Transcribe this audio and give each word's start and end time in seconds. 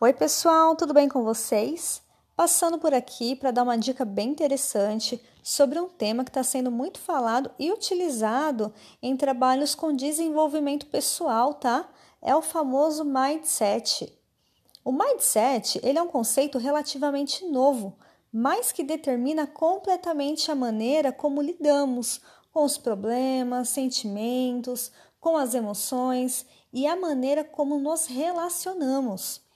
Oi, 0.00 0.12
pessoal, 0.12 0.76
tudo 0.76 0.94
bem 0.94 1.08
com 1.08 1.24
vocês? 1.24 2.00
Passando 2.36 2.78
por 2.78 2.94
aqui 2.94 3.34
para 3.34 3.50
dar 3.50 3.64
uma 3.64 3.76
dica 3.76 4.04
bem 4.04 4.28
interessante 4.28 5.20
sobre 5.42 5.80
um 5.80 5.88
tema 5.88 6.22
que 6.22 6.30
está 6.30 6.44
sendo 6.44 6.70
muito 6.70 7.00
falado 7.00 7.50
e 7.58 7.72
utilizado 7.72 8.72
em 9.02 9.16
trabalhos 9.16 9.74
com 9.74 9.92
desenvolvimento 9.92 10.86
pessoal, 10.86 11.52
tá? 11.54 11.88
É 12.22 12.32
o 12.36 12.40
famoso 12.40 13.04
mindset. 13.04 14.16
O 14.84 14.92
mindset 14.92 15.80
ele 15.82 15.98
é 15.98 16.02
um 16.02 16.06
conceito 16.06 16.58
relativamente 16.58 17.44
novo, 17.46 17.98
mas 18.32 18.70
que 18.70 18.84
determina 18.84 19.48
completamente 19.48 20.48
a 20.48 20.54
maneira 20.54 21.10
como 21.10 21.42
lidamos 21.42 22.20
com 22.52 22.62
os 22.62 22.78
problemas, 22.78 23.70
sentimentos, 23.70 24.92
com 25.18 25.36
as 25.36 25.54
emoções 25.54 26.46
e 26.72 26.86
a 26.86 26.94
maneira 26.94 27.42
como 27.42 27.80
nos 27.80 28.06
relacionamos. 28.06 29.47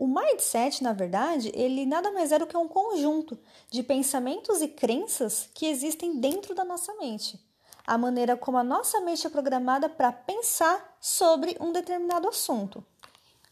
O 0.00 0.06
mindset, 0.06 0.82
na 0.82 0.94
verdade, 0.94 1.52
ele 1.54 1.84
nada 1.84 2.10
mais 2.10 2.32
é 2.32 2.38
do 2.38 2.46
que 2.46 2.56
um 2.56 2.66
conjunto 2.66 3.38
de 3.70 3.82
pensamentos 3.82 4.62
e 4.62 4.68
crenças 4.68 5.50
que 5.52 5.66
existem 5.66 6.18
dentro 6.18 6.54
da 6.54 6.64
nossa 6.64 6.94
mente. 6.94 7.38
A 7.86 7.98
maneira 7.98 8.34
como 8.34 8.56
a 8.56 8.64
nossa 8.64 8.98
mente 9.02 9.26
é 9.26 9.28
programada 9.28 9.90
para 9.90 10.10
pensar 10.10 10.96
sobre 10.98 11.54
um 11.60 11.70
determinado 11.70 12.26
assunto. 12.26 12.82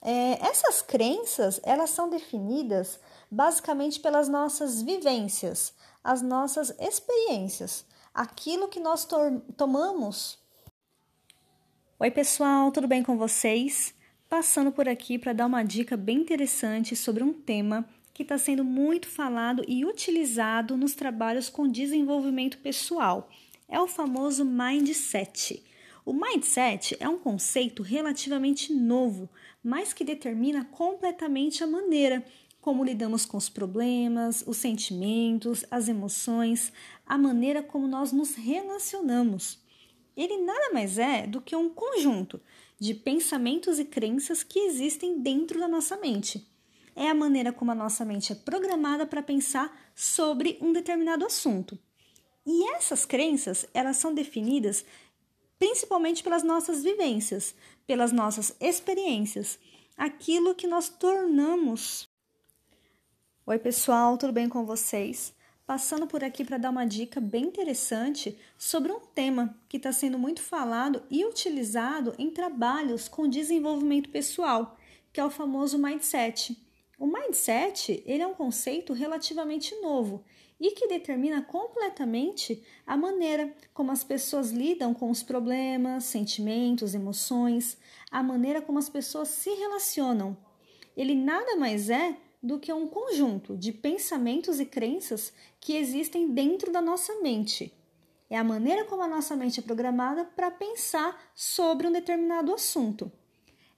É, 0.00 0.38
essas 0.40 0.80
crenças, 0.80 1.60
elas 1.62 1.90
são 1.90 2.08
definidas 2.08 2.98
basicamente 3.30 4.00
pelas 4.00 4.26
nossas 4.26 4.80
vivências, 4.80 5.74
as 6.02 6.22
nossas 6.22 6.74
experiências, 6.80 7.84
aquilo 8.14 8.68
que 8.68 8.80
nós 8.80 9.04
to 9.04 9.42
tomamos. 9.54 10.38
Oi, 12.00 12.10
pessoal, 12.10 12.72
tudo 12.72 12.88
bem 12.88 13.02
com 13.02 13.18
vocês? 13.18 13.97
Passando 14.28 14.70
por 14.70 14.88
aqui 14.88 15.18
para 15.18 15.32
dar 15.32 15.46
uma 15.46 15.62
dica 15.62 15.96
bem 15.96 16.18
interessante 16.18 16.94
sobre 16.94 17.22
um 17.22 17.32
tema 17.32 17.88
que 18.12 18.22
está 18.22 18.36
sendo 18.36 18.64
muito 18.64 19.08
falado 19.08 19.64
e 19.66 19.84
utilizado 19.84 20.76
nos 20.76 20.94
trabalhos 20.94 21.48
com 21.48 21.68
desenvolvimento 21.68 22.58
pessoal. 22.58 23.30
É 23.68 23.80
o 23.80 23.86
famoso 23.86 24.44
mindset. 24.44 25.62
O 26.04 26.12
mindset 26.12 26.96
é 26.98 27.08
um 27.08 27.18
conceito 27.18 27.82
relativamente 27.82 28.72
novo, 28.72 29.28
mas 29.62 29.92
que 29.92 30.04
determina 30.04 30.64
completamente 30.64 31.62
a 31.62 31.66
maneira 31.66 32.24
como 32.60 32.84
lidamos 32.84 33.24
com 33.24 33.36
os 33.36 33.48
problemas, 33.48 34.42
os 34.46 34.56
sentimentos, 34.56 35.64
as 35.70 35.88
emoções, 35.88 36.72
a 37.06 37.16
maneira 37.16 37.62
como 37.62 37.86
nós 37.86 38.12
nos 38.12 38.34
relacionamos. 38.34 39.58
Ele 40.18 40.36
nada 40.38 40.72
mais 40.72 40.98
é 40.98 41.28
do 41.28 41.40
que 41.40 41.54
um 41.54 41.70
conjunto 41.70 42.40
de 42.76 42.92
pensamentos 42.92 43.78
e 43.78 43.84
crenças 43.84 44.42
que 44.42 44.58
existem 44.58 45.20
dentro 45.20 45.60
da 45.60 45.68
nossa 45.68 45.96
mente. 45.96 46.44
É 46.96 47.08
a 47.08 47.14
maneira 47.14 47.52
como 47.52 47.70
a 47.70 47.74
nossa 47.74 48.04
mente 48.04 48.32
é 48.32 48.34
programada 48.34 49.06
para 49.06 49.22
pensar 49.22 49.72
sobre 49.94 50.58
um 50.60 50.72
determinado 50.72 51.24
assunto. 51.24 51.78
E 52.44 52.68
essas 52.70 53.04
crenças, 53.04 53.64
elas 53.72 53.96
são 53.98 54.12
definidas 54.12 54.84
principalmente 55.56 56.24
pelas 56.24 56.42
nossas 56.42 56.82
vivências, 56.82 57.54
pelas 57.86 58.10
nossas 58.10 58.56
experiências, 58.60 59.56
aquilo 59.96 60.52
que 60.52 60.66
nós 60.66 60.88
tornamos. 60.88 62.08
Oi, 63.46 63.58
pessoal, 63.60 64.18
tudo 64.18 64.32
bem 64.32 64.48
com 64.48 64.66
vocês? 64.66 65.32
Passando 65.68 66.06
por 66.06 66.24
aqui 66.24 66.46
para 66.46 66.56
dar 66.56 66.70
uma 66.70 66.86
dica 66.86 67.20
bem 67.20 67.44
interessante 67.44 68.38
sobre 68.56 68.90
um 68.90 69.00
tema 69.00 69.54
que 69.68 69.76
está 69.76 69.92
sendo 69.92 70.18
muito 70.18 70.40
falado 70.40 71.02
e 71.10 71.26
utilizado 71.26 72.14
em 72.18 72.30
trabalhos 72.30 73.06
com 73.06 73.28
desenvolvimento 73.28 74.08
pessoal, 74.08 74.78
que 75.12 75.20
é 75.20 75.24
o 75.26 75.28
famoso 75.28 75.78
mindset. 75.78 76.56
O 76.98 77.06
mindset 77.06 78.02
ele 78.06 78.22
é 78.22 78.26
um 78.26 78.32
conceito 78.32 78.94
relativamente 78.94 79.78
novo 79.82 80.24
e 80.58 80.70
que 80.70 80.88
determina 80.88 81.42
completamente 81.42 82.64
a 82.86 82.96
maneira 82.96 83.54
como 83.74 83.92
as 83.92 84.02
pessoas 84.02 84.50
lidam 84.50 84.94
com 84.94 85.10
os 85.10 85.22
problemas, 85.22 86.04
sentimentos, 86.04 86.94
emoções, 86.94 87.76
a 88.10 88.22
maneira 88.22 88.62
como 88.62 88.78
as 88.78 88.88
pessoas 88.88 89.28
se 89.28 89.50
relacionam. 89.50 90.34
Ele 90.96 91.14
nada 91.14 91.56
mais 91.56 91.90
é 91.90 92.16
do 92.42 92.58
que 92.58 92.72
um 92.72 92.86
conjunto 92.86 93.56
de 93.56 93.72
pensamentos 93.72 94.60
e 94.60 94.66
crenças 94.66 95.32
que 95.60 95.76
existem 95.76 96.32
dentro 96.32 96.72
da 96.72 96.80
nossa 96.80 97.20
mente. 97.20 97.74
É 98.30 98.36
a 98.36 98.44
maneira 98.44 98.84
como 98.84 99.02
a 99.02 99.08
nossa 99.08 99.34
mente 99.34 99.60
é 99.60 99.62
programada 99.62 100.24
para 100.24 100.50
pensar 100.50 101.18
sobre 101.34 101.86
um 101.86 101.92
determinado 101.92 102.52
assunto. 102.52 103.10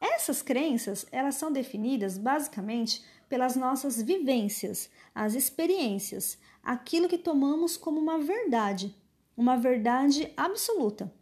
Essas 0.00 0.42
crenças, 0.42 1.06
elas 1.10 1.36
são 1.36 1.50
definidas 1.50 2.18
basicamente 2.18 3.02
pelas 3.28 3.56
nossas 3.56 4.00
vivências, 4.02 4.90
as 5.14 5.34
experiências, 5.34 6.38
aquilo 6.62 7.08
que 7.08 7.16
tomamos 7.16 7.76
como 7.76 7.98
uma 7.98 8.18
verdade, 8.18 8.94
uma 9.36 9.56
verdade 9.56 10.30
absoluta. 10.36 11.12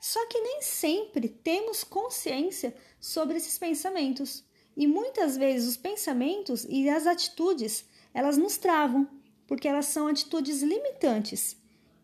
Só 0.00 0.24
que 0.26 0.38
nem 0.38 0.62
sempre 0.62 1.28
temos 1.28 1.82
consciência 1.82 2.76
sobre 3.00 3.36
esses 3.36 3.58
pensamentos. 3.58 4.44
E 4.76 4.86
muitas 4.86 5.36
vezes 5.36 5.68
os 5.68 5.76
pensamentos 5.76 6.66
e 6.68 6.88
as 6.88 7.06
atitudes, 7.06 7.84
elas 8.12 8.36
nos 8.36 8.56
travam, 8.56 9.08
porque 9.46 9.68
elas 9.68 9.86
são 9.86 10.06
atitudes 10.06 10.62
limitantes, 10.62 11.56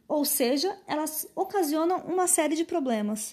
ou 0.07 0.25
seja, 0.25 0.77
elas 0.87 1.29
ocasionam 1.35 1.99
uma 2.07 2.27
série 2.27 2.57
de 2.57 2.65
problemas. 2.65 3.29